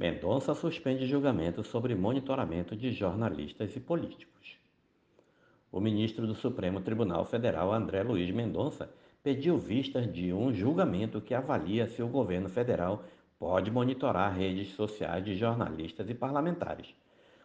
Mendonça 0.00 0.54
suspende 0.54 1.04
julgamento 1.04 1.62
sobre 1.62 1.94
monitoramento 1.94 2.74
de 2.74 2.90
jornalistas 2.90 3.76
e 3.76 3.80
políticos. 3.80 4.56
O 5.70 5.78
ministro 5.78 6.26
do 6.26 6.34
Supremo 6.34 6.80
Tribunal 6.80 7.22
Federal, 7.26 7.70
André 7.70 8.02
Luiz 8.02 8.30
Mendonça, 8.30 8.90
pediu 9.22 9.58
vistas 9.58 10.10
de 10.10 10.32
um 10.32 10.54
julgamento 10.54 11.20
que 11.20 11.34
avalia 11.34 11.86
se 11.86 12.02
o 12.02 12.08
governo 12.08 12.48
federal 12.48 13.04
pode 13.38 13.70
monitorar 13.70 14.34
redes 14.34 14.68
sociais 14.68 15.22
de 15.22 15.36
jornalistas 15.36 16.08
e 16.08 16.14
parlamentares. 16.14 16.94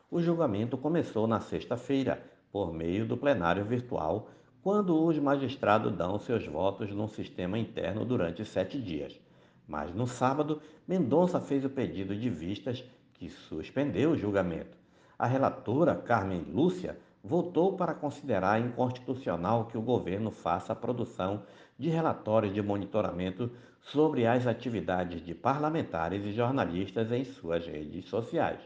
O 0.09 0.21
julgamento 0.21 0.77
começou 0.77 1.27
na 1.27 1.41
sexta-feira, 1.41 2.23
por 2.53 2.73
meio 2.73 3.05
do 3.05 3.17
plenário 3.17 3.65
virtual, 3.65 4.29
quando 4.61 5.03
os 5.03 5.19
magistrados 5.19 5.91
dão 5.91 6.17
seus 6.19 6.47
votos 6.47 6.89
num 6.91 7.09
sistema 7.09 7.59
interno 7.59 8.05
durante 8.05 8.45
sete 8.45 8.81
dias. 8.81 9.24
Mas 9.67 9.93
no 9.93 10.07
sábado, 10.07 10.61
Mendonça 10.87 11.39
fez 11.39 11.65
o 11.65 11.69
pedido 11.69 12.15
de 12.15 12.29
vistas 12.29 12.83
que 13.13 13.29
suspendeu 13.29 14.11
o 14.11 14.17
julgamento. 14.17 14.77
A 15.17 15.25
relatora, 15.25 15.95
Carmen 15.95 16.45
Lúcia, 16.51 16.97
votou 17.23 17.75
para 17.75 17.93
considerar 17.93 18.59
inconstitucional 18.59 19.65
que 19.65 19.77
o 19.77 19.81
governo 19.81 20.29
faça 20.29 20.73
a 20.73 20.75
produção 20.75 21.43
de 21.77 21.89
relatórios 21.89 22.53
de 22.53 22.61
monitoramento 22.61 23.51
sobre 23.81 24.27
as 24.27 24.45
atividades 24.45 25.25
de 25.25 25.33
parlamentares 25.33 26.23
e 26.23 26.31
jornalistas 26.31 27.11
em 27.11 27.23
suas 27.23 27.65
redes 27.65 28.05
sociais. 28.05 28.59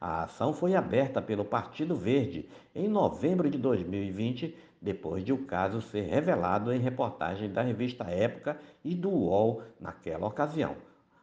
A 0.00 0.24
ação 0.24 0.52
foi 0.52 0.74
aberta 0.74 1.22
pelo 1.22 1.44
Partido 1.44 1.94
Verde 1.94 2.48
em 2.74 2.88
novembro 2.88 3.48
de 3.48 3.58
2020 3.58 4.54
depois 4.82 5.24
de 5.24 5.32
o 5.32 5.44
caso 5.44 5.80
ser 5.80 6.02
revelado 6.02 6.72
em 6.72 6.80
reportagem 6.80 7.48
da 7.48 7.62
revista 7.62 8.04
Época 8.04 8.58
e 8.84 8.96
do 8.96 9.08
UOL 9.08 9.62
naquela 9.80 10.26
ocasião. 10.26 10.74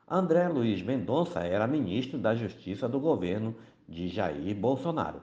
André 0.09 0.47
Luiz 0.47 0.81
Mendonça 0.81 1.41
era 1.41 1.67
ministro 1.67 2.17
da 2.17 2.33
Justiça 2.33 2.87
do 2.87 2.99
governo 2.99 3.53
de 3.87 4.07
Jair 4.07 4.55
Bolsonaro. 4.55 5.21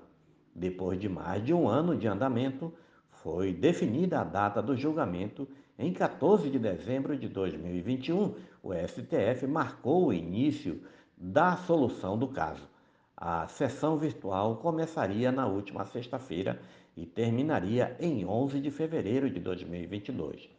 Depois 0.55 1.01
de 1.01 1.09
mais 1.09 1.43
de 1.45 1.55
um 1.55 1.67
ano 1.67 1.97
de 1.97 2.07
andamento, 2.07 2.73
foi 3.11 3.53
definida 3.53 4.21
a 4.21 4.25
data 4.25 4.63
do 4.63 4.77
julgamento 4.77 5.49
em 5.79 5.93
14 5.93 6.51
de 6.51 6.59
dezembro 6.59 7.17
de 7.17 7.29
2021. 7.29 8.35
O 8.63 8.73
STF 8.75 9.47
marcou 9.47 10.07
o 10.07 10.13
início 10.13 10.83
da 11.17 11.57
solução 11.57 12.19
do 12.19 12.29
caso. 12.29 12.69
A 13.17 13.49
sessão 13.49 13.97
virtual 13.97 14.57
começaria 14.57 15.33
na 15.33 15.47
última 15.47 15.87
sexta-feira 15.87 16.61
e 16.95 17.07
terminaria 17.07 17.97
em 17.99 18.27
11 18.27 18.61
de 18.61 18.71
fevereiro 18.71 19.31
de 19.31 19.41
2022. 19.41 20.51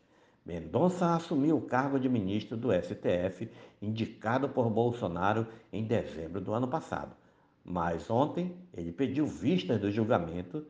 Mendonça 0.44 1.14
assumiu 1.14 1.58
o 1.58 1.62
cargo 1.62 2.00
de 2.00 2.10
ministro 2.10 2.58
do 2.58 2.70
STF, 2.72 3.48
indicado 3.80 4.50
por 4.50 4.72
Bolsonaro 4.72 5.46
em 5.72 5.84
dezembro 5.84 6.42
do 6.42 6.52
ano 6.52 6.68
passado. 6.68 7.16
Mas 7.64 8.10
ontem 8.10 8.56
ele 8.74 8.92
pediu 8.92 9.28
vistas 9.28 9.80
do 9.80 9.92
julgamento 9.92 10.66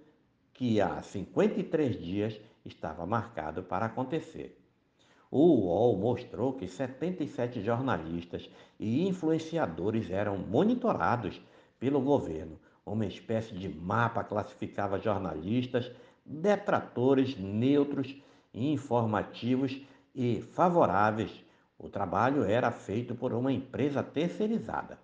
que 0.54 0.82
há 0.82 1.02
53 1.02 2.02
dias 2.02 2.38
estava 2.66 3.06
marcado 3.06 3.64
para 3.64 3.86
acontecer. 3.86 4.60
O 5.32 5.68
UOL 5.68 5.96
mostrou 5.98 6.52
que 6.52 6.68
77 6.68 7.62
jornalistas 7.62 8.50
e 8.78 9.08
influenciadores 9.08 10.10
eram 10.10 10.38
monitorados 10.38 11.40
pelo 11.80 12.02
governo 12.02 12.60
uma 12.92 13.06
espécie 13.06 13.54
de 13.54 13.68
mapa 13.68 14.24
classificava 14.24 15.00
jornalistas, 15.00 15.92
detratores, 16.26 17.38
neutros, 17.38 18.16
informativos 18.54 19.82
e 20.16 20.42
favoráveis. 20.54 21.32
O 21.78 21.90
trabalho 21.90 22.44
era 22.44 22.72
feito 22.72 23.14
por 23.14 23.34
uma 23.34 23.52
empresa 23.52 24.02
terceirizada. 24.02 24.98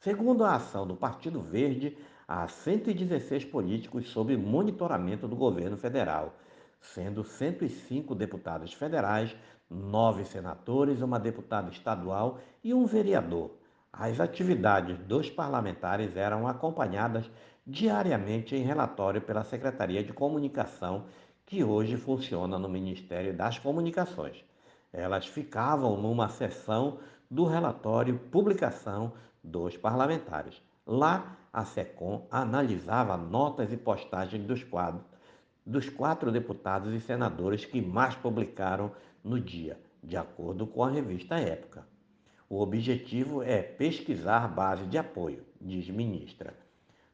Segundo 0.00 0.44
a 0.44 0.56
ação 0.56 0.86
do 0.86 0.96
Partido 0.96 1.40
Verde, 1.40 1.96
há 2.26 2.46
116 2.48 3.44
políticos 3.44 4.08
sob 4.08 4.36
monitoramento 4.36 5.28
do 5.28 5.36
governo 5.36 5.76
federal, 5.76 6.34
sendo 6.80 7.22
105 7.22 8.14
deputados 8.14 8.72
federais, 8.72 9.34
nove 9.68 10.24
senadores, 10.24 11.00
uma 11.00 11.18
deputada 11.18 11.70
estadual 11.70 12.38
e 12.62 12.74
um 12.74 12.86
vereador. 12.86 13.59
As 13.92 14.20
atividades 14.20 14.98
dos 14.98 15.28
parlamentares 15.28 16.16
eram 16.16 16.46
acompanhadas 16.46 17.30
diariamente 17.66 18.54
em 18.54 18.62
relatório 18.62 19.20
pela 19.20 19.44
Secretaria 19.44 20.02
de 20.02 20.12
Comunicação, 20.12 21.06
que 21.44 21.62
hoje 21.64 21.96
funciona 21.96 22.58
no 22.58 22.68
Ministério 22.68 23.36
das 23.36 23.58
Comunicações. 23.58 24.44
Elas 24.92 25.26
ficavam 25.26 25.96
numa 25.96 26.28
seção 26.28 26.98
do 27.30 27.44
relatório 27.44 28.18
publicação 28.18 29.12
dos 29.42 29.76
parlamentares. 29.76 30.62
Lá, 30.86 31.36
a 31.52 31.64
SECOM 31.64 32.26
analisava 32.30 33.16
notas 33.16 33.72
e 33.72 33.76
postagens 33.76 34.44
dos 34.44 34.62
quadros 34.62 35.04
dos 35.64 35.88
quatro 35.88 36.32
deputados 36.32 36.92
e 36.94 37.00
senadores 37.00 37.64
que 37.64 37.80
mais 37.80 38.14
publicaram 38.14 38.90
no 39.22 39.38
dia, 39.38 39.78
de 40.02 40.16
acordo 40.16 40.66
com 40.66 40.82
a 40.82 40.90
revista 40.90 41.36
Época. 41.38 41.86
O 42.52 42.60
objetivo 42.60 43.44
é 43.44 43.62
pesquisar 43.62 44.48
base 44.48 44.84
de 44.86 44.98
apoio, 44.98 45.44
diz 45.60 45.88
ministra. 45.88 46.52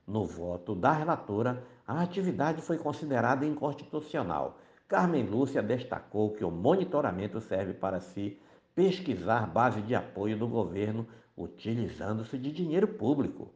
No 0.07 0.25
voto 0.25 0.75
da 0.75 0.93
relatora, 0.93 1.63
a 1.87 2.01
atividade 2.01 2.63
foi 2.63 2.79
considerada 2.79 3.45
inconstitucional. 3.45 4.59
Carmen 4.89 5.27
Lúcia 5.27 5.63
destacou 5.63 6.31
que 6.31 6.43
o 6.43 6.51
monitoramento 6.51 7.39
serve 7.39 7.75
para 7.75 8.01
se 8.01 8.41
pesquisar 8.75 9.47
base 9.47 9.83
de 9.83 9.95
apoio 9.95 10.39
do 10.39 10.49
governo 10.49 11.07
utilizando-se 11.37 12.39
de 12.39 12.51
dinheiro 12.51 12.89
público. 12.89 13.51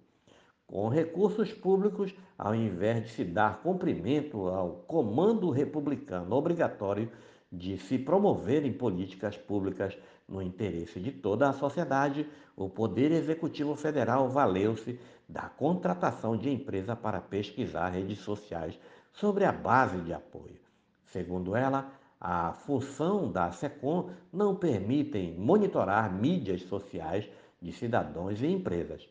Com 0.66 0.90
recursos 0.90 1.50
públicos, 1.50 2.14
ao 2.36 2.54
invés 2.54 3.04
de 3.04 3.08
se 3.08 3.24
dar 3.24 3.62
cumprimento 3.62 4.48
ao 4.48 4.84
comando 4.86 5.48
republicano 5.48 6.36
obrigatório 6.36 7.10
de 7.50 7.78
se 7.78 7.98
promoverem 7.98 8.70
políticas 8.70 9.38
públicas 9.38 9.96
no 10.30 10.40
interesse 10.40 11.00
de 11.00 11.10
toda 11.10 11.48
a 11.48 11.52
sociedade, 11.52 12.26
o 12.56 12.68
Poder 12.68 13.10
Executivo 13.10 13.74
Federal 13.74 14.28
valeu-se 14.28 14.98
da 15.28 15.42
contratação 15.42 16.36
de 16.36 16.48
empresa 16.48 16.94
para 16.94 17.20
pesquisar 17.20 17.88
redes 17.88 18.20
sociais 18.20 18.78
sobre 19.12 19.44
a 19.44 19.52
base 19.52 19.98
de 20.02 20.12
apoio. 20.12 20.58
Segundo 21.06 21.56
ela, 21.56 21.92
a 22.20 22.52
função 22.52 23.30
da 23.30 23.50
SECOM 23.50 24.10
não 24.32 24.54
permite 24.54 25.34
monitorar 25.36 26.12
mídias 26.12 26.62
sociais 26.62 27.28
de 27.60 27.72
cidadãos 27.72 28.40
e 28.40 28.46
empresas. 28.46 29.08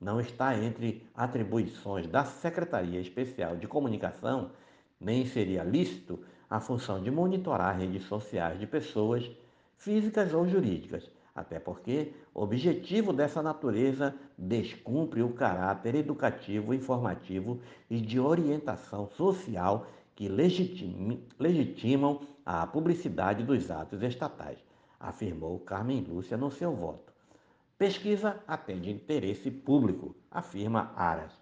Não 0.00 0.20
está 0.20 0.56
entre 0.56 1.06
atribuições 1.14 2.06
da 2.06 2.24
Secretaria 2.24 3.00
Especial 3.00 3.56
de 3.56 3.66
Comunicação, 3.66 4.50
nem 5.00 5.24
seria 5.26 5.64
lícito 5.64 6.20
a 6.48 6.60
função 6.60 7.02
de 7.02 7.10
monitorar 7.10 7.78
redes 7.78 8.04
sociais 8.04 8.60
de 8.60 8.66
pessoas 8.66 9.30
físicas 9.84 10.32
ou 10.32 10.48
jurídicas, 10.48 11.10
até 11.34 11.60
porque 11.60 12.14
objetivo 12.32 13.12
dessa 13.12 13.42
natureza 13.42 14.14
descumpre 14.36 15.22
o 15.22 15.34
caráter 15.34 15.94
educativo, 15.94 16.72
informativo 16.72 17.60
e 17.90 18.00
de 18.00 18.18
orientação 18.18 19.10
social 19.10 19.86
que 20.16 20.26
legitimam 21.38 22.20
a 22.46 22.66
publicidade 22.66 23.44
dos 23.44 23.70
atos 23.70 24.02
estatais, 24.02 24.58
afirmou 24.98 25.58
Carmen 25.58 26.00
Lúcia 26.08 26.36
no 26.36 26.50
seu 26.50 26.74
voto. 26.74 27.12
Pesquisa 27.76 28.40
atende 28.48 28.90
interesse 28.90 29.50
público, 29.50 30.14
afirma 30.30 30.92
Aras. 30.96 31.32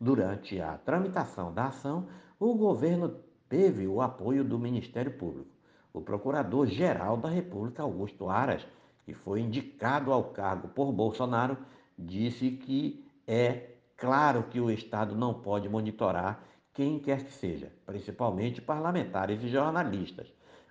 Durante 0.00 0.60
a 0.60 0.78
tramitação 0.78 1.52
da 1.52 1.66
ação, 1.66 2.08
o 2.40 2.54
governo 2.54 3.20
teve 3.48 3.86
o 3.86 4.00
apoio 4.00 4.42
do 4.42 4.58
Ministério 4.58 5.12
Público. 5.12 5.53
O 5.94 6.00
Procurador-Geral 6.00 7.16
da 7.16 7.28
República, 7.28 7.84
Augusto 7.84 8.28
Aras, 8.28 8.66
que 9.04 9.14
foi 9.14 9.40
indicado 9.40 10.12
ao 10.12 10.24
cargo 10.24 10.66
por 10.66 10.90
Bolsonaro, 10.90 11.56
disse 11.96 12.50
que 12.50 13.08
é 13.24 13.76
claro 13.96 14.42
que 14.50 14.58
o 14.58 14.72
Estado 14.72 15.14
não 15.14 15.32
pode 15.32 15.68
monitorar 15.68 16.42
quem 16.72 16.98
quer 16.98 17.24
que 17.24 17.32
seja, 17.32 17.72
principalmente 17.86 18.60
parlamentares 18.60 19.40
e 19.44 19.48
jornalistas, 19.48 20.26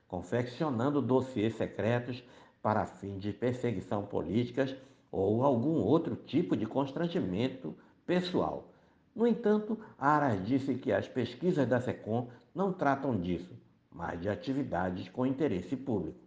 confeccionando 0.10 1.02
dossiês 1.02 1.56
secretos 1.56 2.22
para 2.62 2.86
fins 2.86 3.22
de 3.22 3.32
perseguição 3.32 4.06
políticas 4.06 4.76
ou 5.10 5.46
algum 5.46 5.82
outro 5.82 6.18
tipo 6.18 6.58
de 6.58 6.66
constrangimento 6.66 7.74
pessoal. 8.06 8.74
No 9.16 9.26
entanto, 9.26 9.80
Aras 9.98 10.46
disse 10.46 10.76
que 10.76 10.92
as 10.92 11.08
pesquisas 11.08 11.66
da 11.66 11.80
SECOM 11.80 12.28
não 12.54 12.74
tratam 12.74 13.18
disso, 13.18 13.56
mas 13.94 14.20
de 14.20 14.28
atividades 14.28 15.08
com 15.10 15.26
interesse 15.26 15.76
público. 15.76 16.20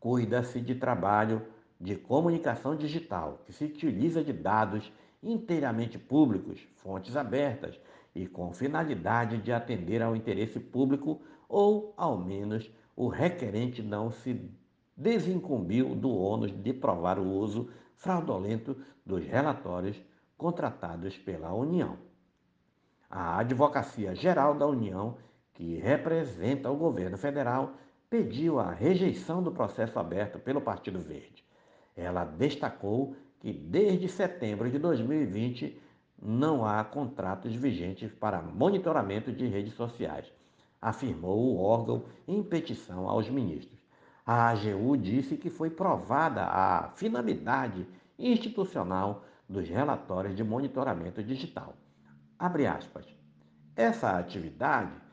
Cuida-se 0.00 0.60
de 0.60 0.74
trabalho 0.74 1.42
de 1.80 1.94
comunicação 1.96 2.76
digital, 2.76 3.40
que 3.46 3.52
se 3.52 3.64
utiliza 3.64 4.22
de 4.22 4.32
dados 4.32 4.92
inteiramente 5.22 5.98
públicos, 5.98 6.60
fontes 6.76 7.16
abertas 7.16 7.78
e 8.14 8.26
com 8.26 8.52
finalidade 8.52 9.38
de 9.38 9.52
atender 9.52 10.02
ao 10.02 10.16
interesse 10.16 10.58
público 10.58 11.20
ou, 11.48 11.94
ao 11.96 12.18
menos, 12.18 12.70
o 12.96 13.08
requerente 13.08 13.82
não 13.82 14.10
se 14.10 14.50
desincumbiu 14.96 15.94
do 15.94 16.10
ônus 16.10 16.50
de 16.50 16.72
provar 16.72 17.18
o 17.18 17.30
uso 17.30 17.70
fraudulento 17.94 18.76
dos 19.06 19.24
relatórios 19.24 19.96
contratados 20.36 21.16
pela 21.16 21.52
União. 21.52 21.96
A 23.08 23.38
Advocacia 23.38 24.14
Geral 24.14 24.54
da 24.54 24.66
União, 24.66 25.16
que 25.58 25.74
representa 25.74 26.70
o 26.70 26.76
governo 26.76 27.18
federal, 27.18 27.72
pediu 28.08 28.60
a 28.60 28.70
rejeição 28.70 29.42
do 29.42 29.50
processo 29.50 29.98
aberto 29.98 30.38
pelo 30.38 30.60
Partido 30.60 31.00
Verde. 31.00 31.44
Ela 31.96 32.24
destacou 32.24 33.16
que 33.40 33.52
desde 33.52 34.08
setembro 34.08 34.70
de 34.70 34.78
2020 34.78 35.82
não 36.22 36.64
há 36.64 36.84
contratos 36.84 37.52
vigentes 37.56 38.12
para 38.12 38.40
monitoramento 38.40 39.32
de 39.32 39.48
redes 39.48 39.74
sociais, 39.74 40.32
afirmou 40.80 41.36
o 41.36 41.60
órgão 41.60 42.04
em 42.28 42.40
petição 42.40 43.08
aos 43.08 43.28
ministros. 43.28 43.80
A 44.24 44.50
AGU 44.50 44.96
disse 44.96 45.36
que 45.36 45.50
foi 45.50 45.70
provada 45.70 46.44
a 46.44 46.90
finalidade 46.94 47.84
institucional 48.16 49.24
dos 49.48 49.68
relatórios 49.68 50.36
de 50.36 50.44
monitoramento 50.44 51.20
digital. 51.20 51.74
Abre 52.38 52.64
aspas. 52.64 53.04
Essa 53.74 54.16
atividade 54.16 55.07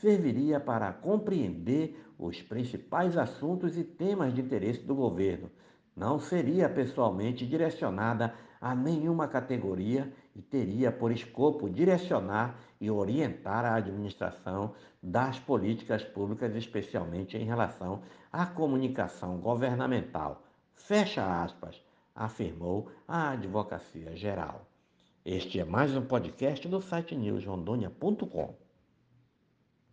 serviria 0.00 0.60
para 0.60 0.92
compreender 0.92 2.00
os 2.18 2.40
principais 2.42 3.16
assuntos 3.16 3.76
e 3.76 3.84
temas 3.84 4.34
de 4.34 4.40
interesse 4.40 4.82
do 4.82 4.94
governo. 4.94 5.50
Não 5.96 6.18
seria 6.18 6.68
pessoalmente 6.68 7.46
direcionada 7.46 8.34
a 8.60 8.74
nenhuma 8.74 9.28
categoria 9.28 10.12
e 10.34 10.42
teria 10.42 10.90
por 10.90 11.10
escopo 11.12 11.68
direcionar 11.68 12.58
e 12.80 12.90
orientar 12.90 13.64
a 13.64 13.74
administração 13.74 14.74
das 15.02 15.38
políticas 15.38 16.04
públicas, 16.04 16.54
especialmente 16.54 17.36
em 17.36 17.44
relação 17.44 18.02
à 18.32 18.46
comunicação 18.46 19.38
governamental. 19.38 20.42
Fecha 20.74 21.42
aspas, 21.42 21.82
afirmou 22.14 22.90
a 23.06 23.30
Advocacia 23.30 24.14
Geral. 24.16 24.66
Este 25.24 25.60
é 25.60 25.64
mais 25.64 25.94
um 25.96 26.02
podcast 26.02 26.66
do 26.68 26.80
site 26.80 27.14
newsrondônia.com. 27.14 28.67